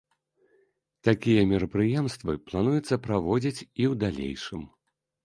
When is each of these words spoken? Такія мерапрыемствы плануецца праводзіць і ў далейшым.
Такія 1.07 1.43
мерапрыемствы 1.51 2.35
плануецца 2.47 2.95
праводзіць 3.05 3.61
і 3.61 3.83
ў 3.91 4.01
далейшым. 4.05 4.65